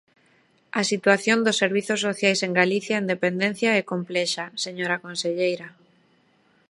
[0.79, 5.67] A situación dos servizos sociais en Galicia en dependencia é complexa, señora conselleira.